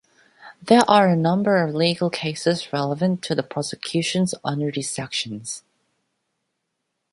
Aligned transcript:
There 0.59 0.81
are 0.89 1.07
a 1.09 1.15
number 1.15 1.57
of 1.57 1.75
legal 1.75 2.09
cases 2.09 2.73
relevant 2.73 3.21
to 3.25 3.43
prosecutions 3.43 4.33
under 4.43 4.71
these 4.71 4.89
sections. 4.89 5.61